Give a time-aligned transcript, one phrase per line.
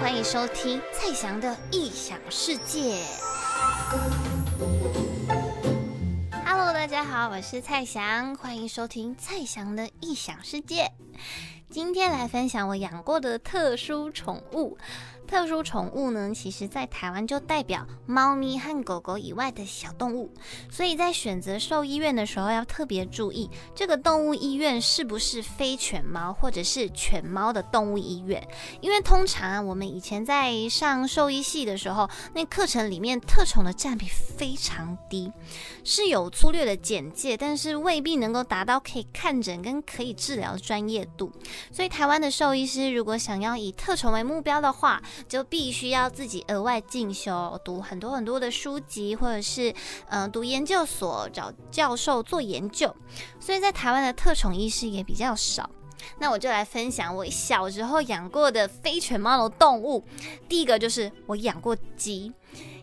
[0.00, 3.02] 欢迎收听蔡翔的异想世界。
[6.46, 10.92] Hello，大家好，我是蔡翔，欢迎收听蔡翔的异想世界。
[11.68, 14.78] 今天来分享我养过的特殊宠物。
[15.28, 20.32] 特殊宠物呢，其实在台湾就代表猫咪和狗狗以外的小动物，
[20.70, 28.42] 所以在选择兽医院的时候要特别注意，这个动物医院是不是非犬猫或者是犬猫的动物医院？
[28.80, 35.30] 因为通常啊我们以前在上兽医系的时候，那课程里面特宠的占比非常低，
[35.84, 41.30] 是有粗略的简介，但是未必能够达到可以看诊跟可以治疗的专业度。
[41.70, 49.74] 所以台湾的兽医师如果想要以特宠为目标的话，就必须要自己额外进修，读很多很多的书籍，或者是
[50.08, 52.94] 嗯读研究所找教授做研究。
[53.40, 55.68] 所以在台湾的特宠医师也比较少。
[56.18, 60.04] 那我就来分享我小时候养过的非犬猫的动物。
[60.48, 62.32] 第一个就是我养过鸡。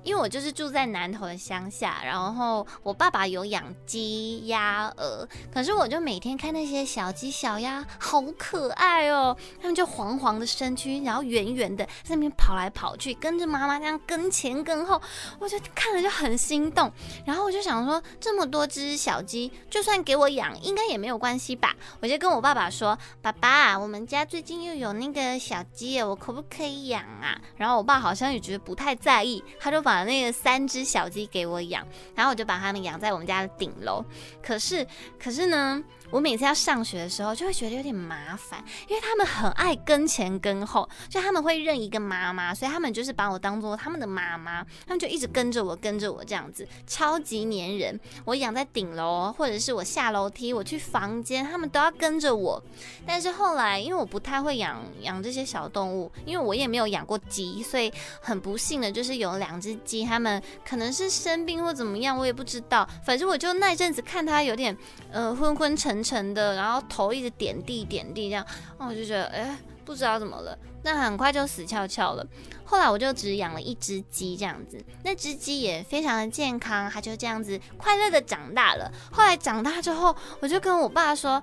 [0.05, 15.01] 因为我就是住在南头的乡下，然后我爸爸有养鸡、鸭、鹅，可是我就每天看那些小鸡、小鸭，好可爱哦，它们就黄黄的身躯，然后圆圆的，在那边跑来跑去，跟着妈妈这样跟前跟后，
[15.39, 16.91] 我就看了就很心动。
[17.25, 21.75] 然后我就想说，这么多只小鸡，就算给我养，应该也没有关系吧？
[21.99, 29.94] 我就跟我爸爸说：“爸爸，我们家最近又有那个小鸡，我可不可以养啊？”然后我爸好像也觉得不太在意，他就把。
[29.95, 34.03] 把那个三只小鸡给我养，然后我就把它们养在我们家的顶楼。
[34.43, 34.85] 可是，
[35.17, 35.81] 可是呢？
[36.11, 47.99] 我每次要上学的时候，就会觉得有点麻烦，因为他们很爱跟前跟后，就他们会认一个妈妈，所以他们就是把我当做他们的妈妈，他们就一直跟着我，跟着我这样子，超级黏人。
[48.23, 52.61] 我养在顶楼，或者是我下楼梯，我去房间，他们都要跟着我。
[53.05, 62.87] 但是后来，因为我不太会养养这些小动物，因为我也没有养过鸡，所以很不幸的就是有两只鸡，他们可能是生病或怎么样，我也不知道。
[63.03, 64.75] 反正我就那阵子看它有点
[65.11, 65.94] 呃昏昏沉。
[65.95, 68.45] 沉沉的，然后头一直点地点地这样，
[68.78, 72.25] 我就觉得哎，不知道怎么了，那很快就死翘翘了。
[72.66, 78.91] 后来我就只养了一只鸡这样子，那只鸡也非常的健康，它就这样子快乐的长大了。
[79.11, 81.41] 后来长大之后，我就跟我爸说：“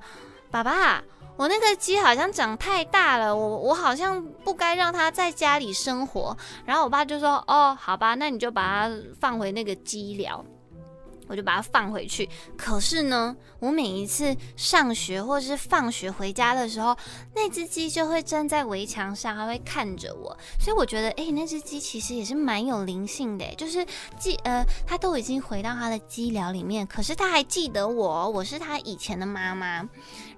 [0.50, 1.02] 爸爸，
[1.36, 6.36] 我那个鸡好像长太大了，我我好像不该让它在家里生活。”
[6.66, 10.44] 然后我爸就说：“哦，好吧，那你就把它放回那个鸡寮。”
[11.28, 12.28] 我就把它放回去。
[12.56, 16.96] 可是呢，我每一次上学或是放学回家的时候，
[17.34, 20.36] 那只鸡就会站在围墙上，它会看着我。
[20.60, 23.86] 所以我觉得，哎，那只鸡其实也是蛮有灵性的，就是
[24.18, 29.88] 鸡，呃，它都已经回到它的鸡寮里面，可是它还记得我，我是它以前的妈妈。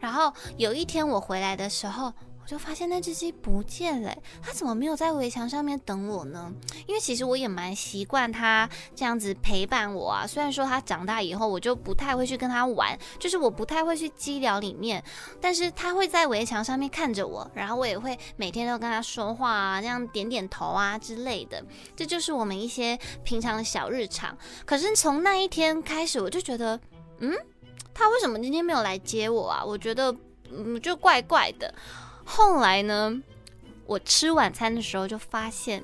[0.00, 2.12] 然后有一天我回来的时候。
[2.44, 6.52] 我就发现那只鸡不见了，它怎么没有在围墙上面等我呢？
[6.86, 10.26] 因为其实我也蛮习惯它这样子陪伴我啊。
[10.26, 15.02] 虽然说它长大以后，我就不太会去跟它玩，就是我不太会去鸡寮里面，
[15.40, 21.64] 但是它会在围墙上面看着我，然后我也会每天都跟它说话啊，这样点点头啊之类的。
[21.96, 24.36] 这就是我们一些平常的小日常。
[24.66, 26.78] 可是从那一天开始，我就觉得，
[27.20, 27.34] 嗯，
[27.94, 29.64] 它为什么今天没有来接我啊？
[29.64, 30.14] 我觉得，
[30.50, 31.74] 嗯，就怪怪的。
[32.24, 33.12] 后来呢，
[33.86, 35.82] 我吃晚餐的时候就发现，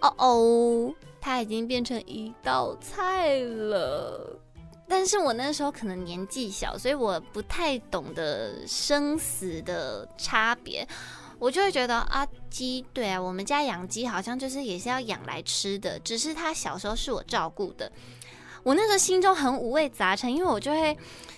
[0.00, 4.40] 哦哦，它已经变成一道菜了。
[4.88, 10.86] 但是我那时候可能年纪小，所以我不太懂得生死的差别，
[11.38, 17.90] 我就会觉得啊，鸡，对啊，我们家养鸡好像就是也是要养来吃的，只是它小时候是我照顾的。
[18.62, 20.96] 我那时候心中很五味杂陈，因为我就会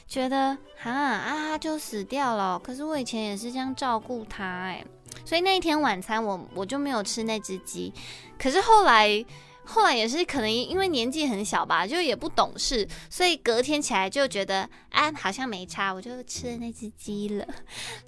[0.09, 2.59] 觉得，哈啊，就死掉了。
[2.59, 4.83] 可是我以前也是这样照顾它，哎，
[5.23, 7.93] 所以那一天晚餐我我就没有吃那只鸡。
[8.39, 9.23] 可是后来，
[9.65, 17.47] 后来也是可能因为年纪很小吧，就也不懂事，所以隔天起来就觉得，啊，好像没差，我就吃了那只鸡了。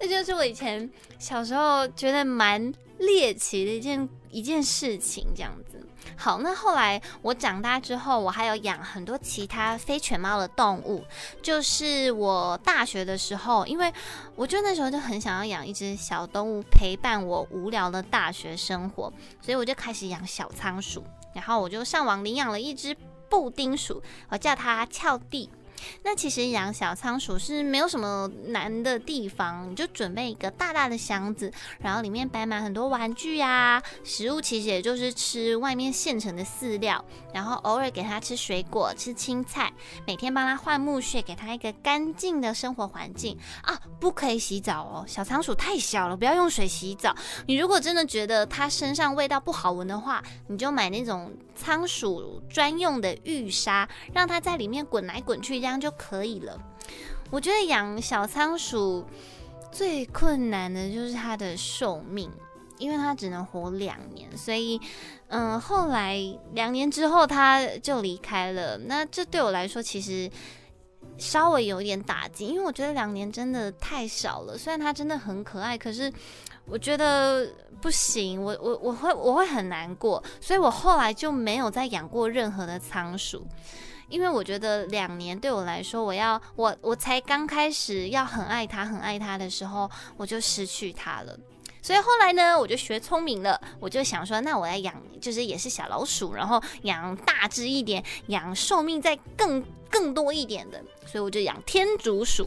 [0.00, 5.79] 那就是我以前小时候觉得蛮猎奇的一件一件事情，这样子。
[6.16, 11.04] 好，那后来我长大之后，我还有养很多其他非犬猫的动物。
[11.42, 13.92] 就是我大学的时候，因为
[14.36, 21.02] 我就那时候就很想要养一只小动物陪伴我无聊的大学生活，所以我就开始养小仓鼠。
[21.32, 22.96] 然后我就上网领养了一只
[23.28, 25.48] 布丁鼠，我叫它俏弟。
[26.02, 39.72] 那其实养小仓鼠是没有什么难的地方，你就准备一个大大的箱子，然后里面摆满很多玩具啊，食物其实也就是吃外面现成的饲料，然后偶尔给它吃水果、吃青菜，
[40.06, 47.14] 每天帮它换木屑，给它一个干净的生活环境啊，不可以洗澡哦，小仓鼠太小了，不要用水洗澡。
[47.46, 56.58] 你如果真的觉得它身上味道不好闻的话，你就买那种仓鼠专用的浴沙，让它在里面滚来滚去，这样就可以了。
[57.30, 59.06] 我觉得养小仓鼠
[59.70, 62.28] 最困难的就是它的寿命，
[62.76, 64.80] 因为它只能活两年，所以，
[65.28, 66.18] 嗯，后来
[66.54, 68.76] 两年之后它就离开了。
[68.78, 70.28] 那这对我来说其实
[71.18, 74.58] 稍微有点打击，因为我觉得两年真的太少了。
[74.58, 76.12] 虽然它真的很可爱，可是
[76.66, 77.46] 我觉得
[77.80, 83.46] 不行，我我我会我会很难过，所以我后来就没有再养过任何的仓鼠。
[84.10, 91.38] 因为我觉得两年对我来说，我要我我才刚开始要很爱它很爱它的时候，我就失去它了。
[91.80, 102.46] 所以后来呢，我就学聪明了，我就想说，那我来养，就是也是小老鼠，然后养大只一点，养寿命再更更多一点的，所以我就养天竺鼠。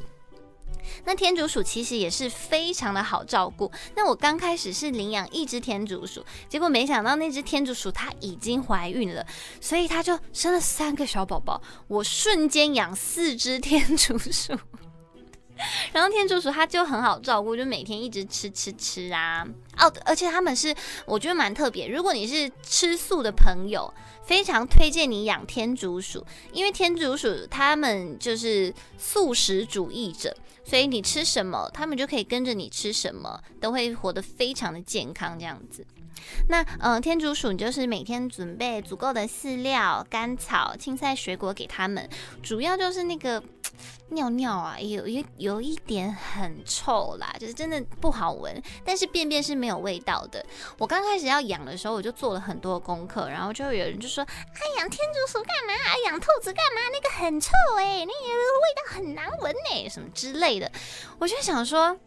[1.06, 3.72] 那天竺鼠其实也是非常的好照顾。
[3.96, 9.26] 那我刚开始是领养一只天竺鼠，结果没想到那只天竺鼠它已经怀孕了，
[9.60, 11.62] 所以它就生了三个小宝宝。
[11.88, 14.58] 我瞬间养四只天竺鼠，
[15.94, 19.46] 然后天竺鼠它就很好照顾，就每天一直吃吃吃啊。
[19.78, 20.74] 哦，而且他们是
[21.06, 21.88] 我觉得蛮特别。
[21.88, 23.94] 如果你是吃素的朋友，
[24.26, 30.36] 非常推荐你养天竺鼠，因为天竺鼠它们就是素食主义者。
[30.66, 35.86] 所以你吃什么，他们就可以跟着你吃什么，都会活得非常的健康这样子。
[36.48, 42.10] 那嗯，天竺鼠你就是每天准备足够的饲料、干草、青菜、水果给他们，
[42.42, 43.44] 主要就是那个。
[44.10, 48.62] 尿尿啊，有有有一点很臭啦，就是真的不好闻。
[48.86, 50.46] 但是便便是没有味道的。
[50.78, 55.74] 我刚开始要养的时候，我就做了很多功课，然后就有人就说：“啊，养天竺鼠干嘛？
[56.06, 56.82] 养兔子干嘛？
[56.92, 60.72] 那个很臭哎，那个味道很难闻哎，什么之类的。”
[61.20, 61.98] 我就想说。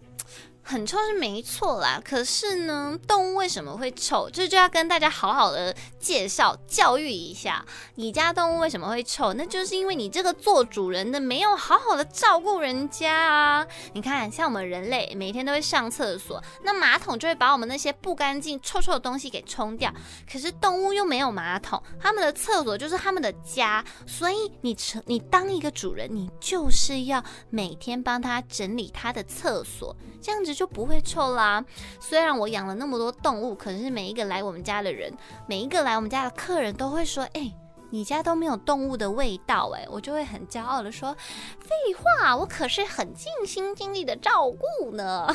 [0.69, 4.29] 很臭是没错啦，可是呢，动物为什么会臭？
[4.29, 7.65] 这就要跟大家好好的介绍、教育一下。
[7.95, 9.33] 你家动物为什么会臭？
[9.35, 13.67] 那就是因为你这个做主人的没有好好的照顾人家啊！
[13.93, 19.95] 你看，像我们人类每天都会上厕所，那马桶就会把我们那些不干净、臭臭的东西给冲掉。
[20.29, 30.56] 可是动物又没有马桶，他们的厕所就是他们的家，所以你成你当一个主人，你就是要每天帮他整理他的厕所，这样子。
[30.57, 31.63] 就不会臭啦。
[32.01, 35.13] 虽然我养了那么多动物，可是每一个来我们家的人，
[35.47, 37.53] 每一个来我们家的客人都会说：“哎。”
[37.97, 41.17] 你家都没有动物的味道哎，我就会很骄傲的说，
[41.59, 45.27] 废话，我可是很尽心尽力的照顾呢。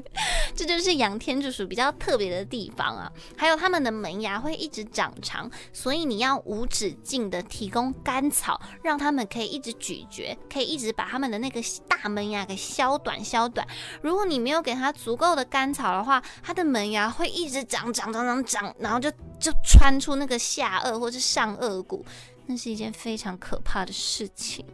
[0.54, 3.10] 这就是养天竺鼠比较特别的地方啊。
[3.38, 13.66] 还有它们的门牙会一直长长，所以你要无止境的提供干草，让它们可以一直咀嚼，可以一直把它们的那个大门牙给削短削短。
[14.02, 19.10] 如果你没有给它足够的干草的话，它的门牙会一直长长长长长，然后就。
[19.40, 22.04] 就穿出那个下颚或是上颚骨，
[22.46, 24.64] 那是一件非常可怕的事情。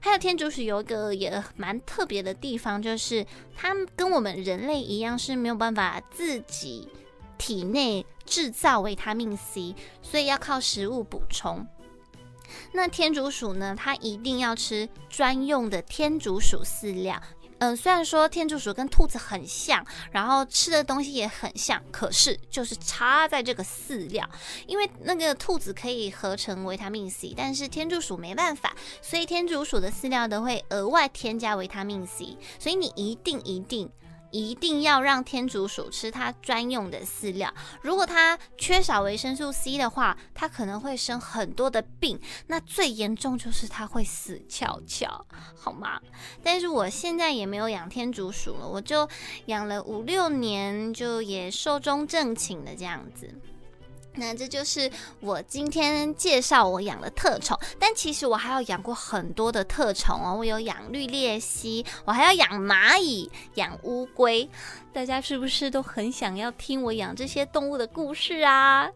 [0.00, 3.24] 还有天竺鼠有一个也蛮特别的地方，就是
[3.54, 6.88] 它跟我们人类一样是没有办法自己
[7.36, 11.66] 体内制造维他命 C，所以要靠食物补充。
[12.72, 17.20] 那天竺鼠呢，它一定要吃专用的天竺鼠饲料。
[17.60, 24.28] 嗯，虽然说天竺鼠跟兔子很像，然后吃的东西也很像，可是就是差在这个饲料，
[24.66, 33.90] 因为那个兔子可以合成维他命 C，但是天竺鼠没办法，所以天竺鼠的饲料都会额外添加维他命 C，所以你一定一定。
[34.30, 37.52] 一定要让天竺鼠吃它专用的饲料。
[37.82, 42.18] 如果它缺少维生素 C 的话，它可能会生很多的病。
[42.46, 46.00] 那最严重就是它会死翘翘，好吗？
[46.42, 49.08] 但是我现在也没有养天竺鼠了，我就
[49.46, 53.28] 养了五六年，就也寿终正寝的这样子。
[54.14, 54.90] 那这就是
[55.20, 60.34] 我今天介绍我养的特宠，但其实我还要养过很多的特宠哦。
[60.36, 64.48] 我有养绿鬣蜥，我还要养蚂蚁、养乌龟。
[64.92, 68.90] 大家是不是都很想要听我养这些动物的故事啊？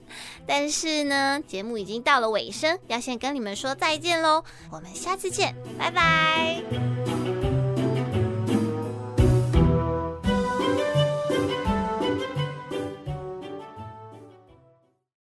[0.45, 4.43] 但是呢，节目已经到了尾声，要先跟你们说再见喽。
[4.71, 7.24] 我们下次见，拜拜。